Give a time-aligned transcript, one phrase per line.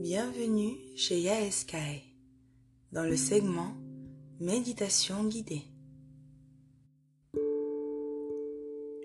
[0.00, 2.02] Bienvenue chez Yaeskai
[2.90, 3.74] dans le segment
[4.40, 5.64] Méditation guidée.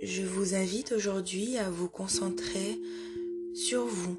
[0.02, 2.80] Je vous invite aujourd'hui à vous concentrer
[3.54, 4.18] sur vous,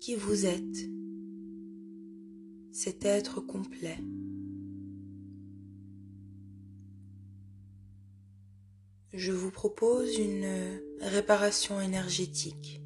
[0.00, 0.90] qui vous êtes,
[2.72, 3.98] cet être complet.
[9.12, 12.79] Je vous propose une réparation énergétique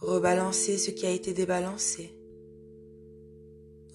[0.00, 2.16] rebalancer ce qui a été débalancé,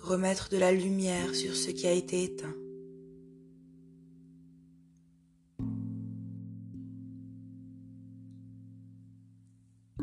[0.01, 2.55] remettre de la lumière sur ce qui a été éteint.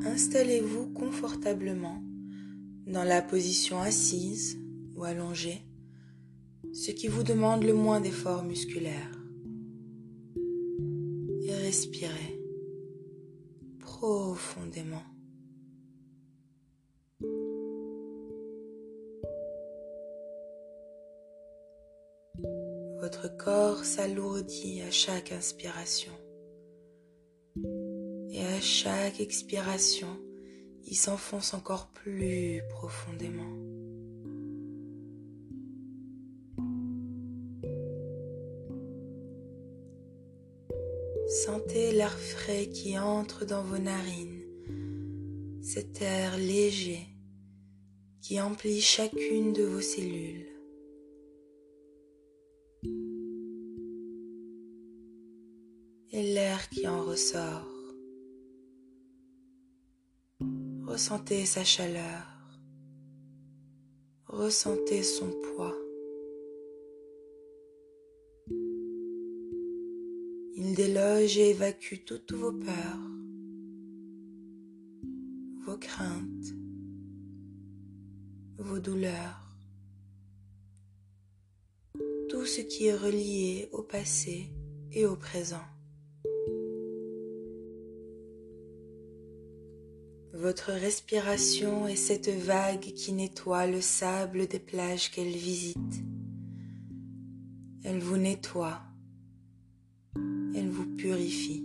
[0.04, 2.02] Installez-vous confortablement
[2.86, 4.58] dans la position assise
[4.96, 5.62] ou allongée,
[6.72, 9.12] ce qui vous demande le moins d'efforts musculaires.
[11.44, 12.40] Et respirez
[13.78, 15.11] profondément.
[23.02, 26.12] Votre corps s'alourdit à chaque inspiration.
[28.30, 30.06] Et à chaque expiration,
[30.84, 33.58] il s'enfonce encore plus profondément.
[41.44, 44.44] Sentez l'air frais qui entre dans vos narines,
[45.60, 47.08] cet air léger
[48.20, 50.51] qui emplit chacune de vos cellules.
[56.12, 57.68] Et l'air qui en ressort.
[60.86, 62.26] Ressentez sa chaleur,
[64.26, 65.74] ressentez son poids.
[70.54, 72.98] Il déloge et évacue toutes vos peurs,
[75.64, 76.54] vos craintes,
[78.58, 79.56] vos douleurs,
[82.28, 84.52] tout ce qui est relié au passé
[84.90, 85.64] et au présent.
[90.42, 96.02] Votre respiration est cette vague qui nettoie le sable des plages qu'elle visite.
[97.84, 98.80] Elle vous nettoie,
[100.16, 101.64] elle vous purifie.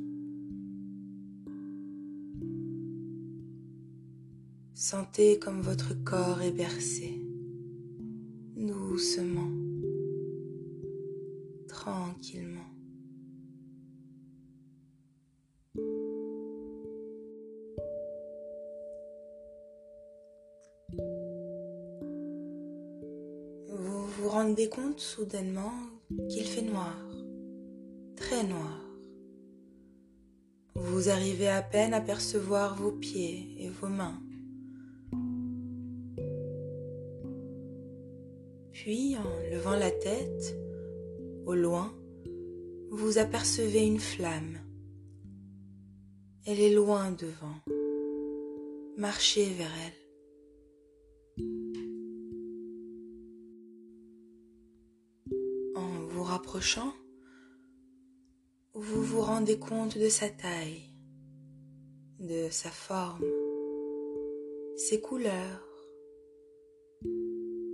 [4.75, 7.19] Sentez comme votre corps est bercé,
[8.55, 9.49] doucement,
[11.67, 12.76] tranquillement.
[24.37, 25.73] Rendez compte soudainement
[26.29, 26.95] qu'il fait noir,
[28.15, 28.79] très noir.
[30.75, 34.21] Vous arrivez à peine à percevoir vos pieds et vos mains.
[38.73, 40.55] Puis, en levant la tête,
[41.47, 41.91] au loin,
[42.91, 44.59] vous apercevez une flamme.
[46.45, 47.57] Elle est loin devant.
[48.97, 50.06] Marchez vers elle.
[58.73, 60.83] Vous vous rendez compte de sa taille,
[62.19, 63.25] de sa forme,
[64.75, 65.63] ses couleurs,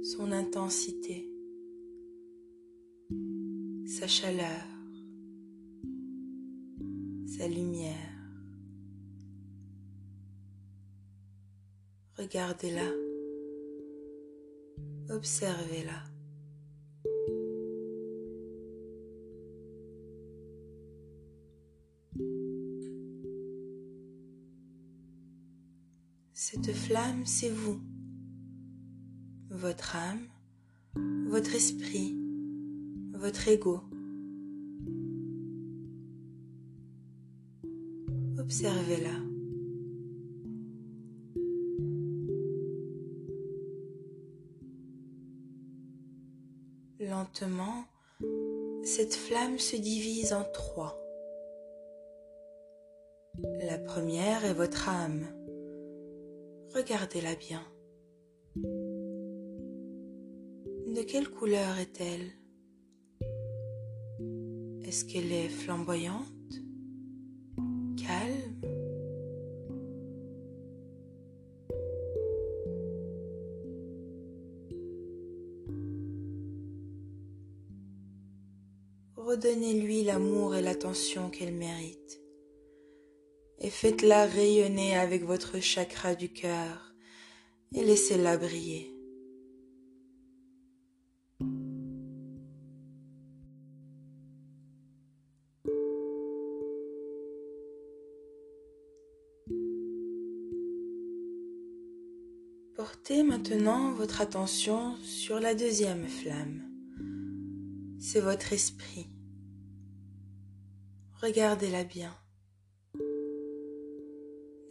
[0.03, 1.29] son intensité,
[3.85, 4.66] sa chaleur,
[7.28, 7.97] sa lumière.
[12.18, 12.91] Regardez-la,
[15.09, 16.12] observez-la.
[26.36, 27.80] Cette flamme, c'est vous,
[29.52, 30.26] votre âme,
[31.28, 32.18] votre esprit,
[33.14, 33.82] votre ego.
[38.40, 39.12] Observez-la.
[47.00, 47.86] Lentement,
[48.84, 51.00] cette flamme se divise en trois.
[53.62, 55.28] La première est votre âme
[56.75, 57.62] Regardez-la bien.
[60.88, 62.31] De quelle couleur est-elle?
[64.84, 66.25] Est-ce qu'elle est flamboyante?
[67.96, 68.60] Calme?
[79.16, 82.23] Redonnez-lui l'amour et l'attention qu'elle mérite
[83.63, 86.94] et faites-la rayonner avec votre chakra du cœur
[87.74, 88.89] et laissez-la briller.
[102.75, 106.63] Portez maintenant votre attention sur la deuxième flamme.
[107.98, 109.07] C'est votre esprit.
[111.21, 112.13] Regardez-la bien.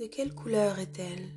[0.03, 1.29] De quelle couleur est-elle?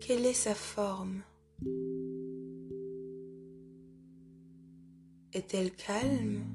[0.00, 1.20] Quelle est sa forme?
[5.34, 6.46] Est-elle calme?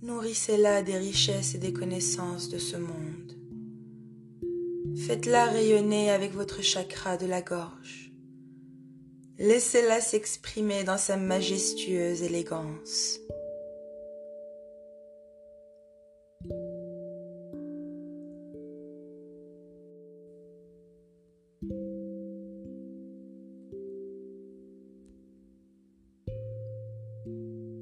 [0.00, 3.39] Nourrissez-la des richesses et des connaissances de ce monde.
[4.96, 8.12] Faites-la rayonner avec votre chakra de la gorge.
[9.38, 13.18] Laissez-la s'exprimer dans sa majestueuse élégance.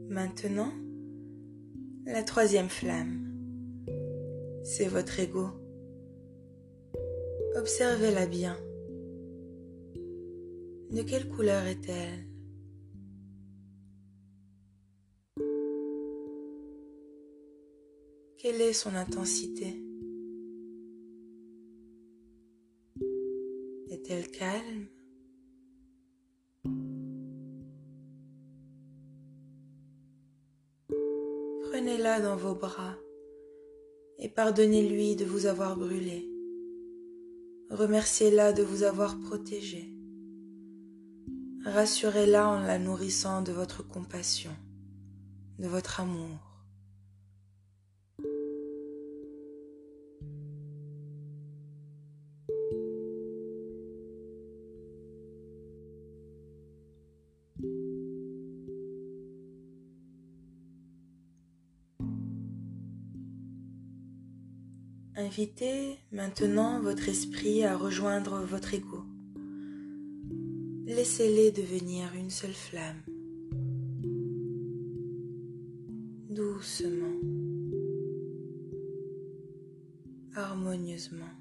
[0.09, 0.73] Maintenant,
[2.07, 3.35] la troisième flamme,
[4.63, 5.68] c'est votre ego.
[7.59, 8.57] Observez-la bien.
[10.93, 12.25] De quelle couleur est-elle?
[18.37, 19.83] Quelle est son intensité?
[23.91, 24.87] Est-elle calme?
[31.63, 32.95] Prenez-la dans vos bras
[34.21, 36.38] et pardonnez-lui de vous avoir brûlé.
[37.71, 39.95] Remerciez-la de vous avoir protégé.
[41.67, 44.57] Rassurez-la en la nourrissant de votre compassion,
[45.59, 46.48] de votre amour.
[65.29, 69.05] Invitez maintenant votre esprit à rejoindre votre ego.
[70.87, 73.03] Laissez-les devenir une seule flamme.
[76.31, 77.21] Doucement,
[80.35, 81.35] harmonieusement.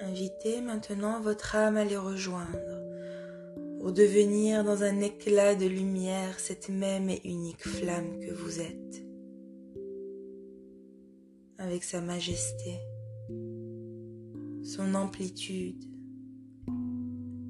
[0.00, 2.83] Invitez maintenant votre âme à les rejoindre
[3.84, 9.04] pour devenir dans un éclat de lumière cette même et unique flamme que vous êtes,
[11.58, 12.78] avec sa majesté,
[14.62, 15.84] son amplitude,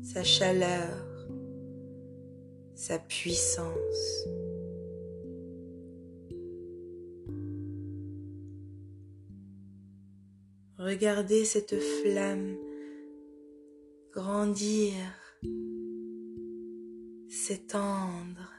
[0.02, 1.06] sa chaleur,
[2.74, 4.26] sa puissance.
[10.78, 12.56] Regardez cette flamme
[14.10, 14.96] grandir
[17.46, 18.54] s'étendre,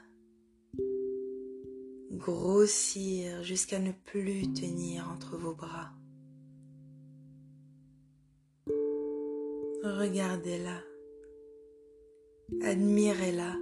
[2.12, 5.90] grossir jusqu'à ne plus tenir entre vos bras.
[9.82, 10.80] Regardez-la,
[12.62, 13.56] admirez-la.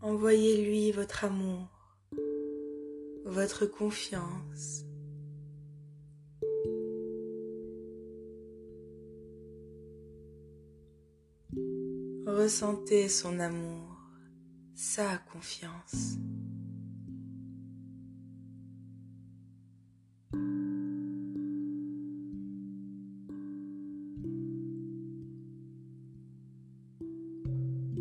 [0.00, 1.98] Envoyez-lui votre amour,
[3.24, 4.84] votre confiance,
[12.42, 14.00] Ressentez son amour,
[14.74, 16.16] sa confiance.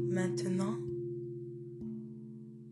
[0.09, 0.75] Maintenant,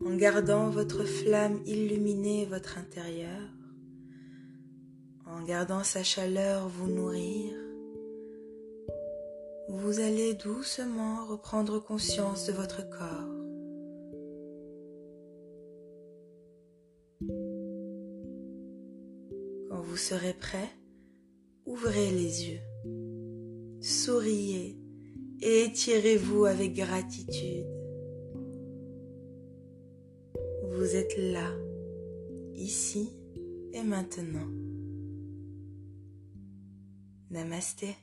[0.04, 3.48] en gardant votre flamme illuminer votre intérieur,
[5.24, 7.69] en gardant sa chaleur vous nourrir,
[9.72, 13.36] vous allez doucement reprendre conscience de votre corps.
[19.68, 20.68] Quand vous serez prêt,
[21.66, 24.76] ouvrez les yeux, souriez
[25.40, 27.66] et étirez-vous avec gratitude.
[30.72, 31.48] Vous êtes là,
[32.54, 33.10] ici
[33.72, 34.48] et maintenant.
[37.30, 37.94] Namasté.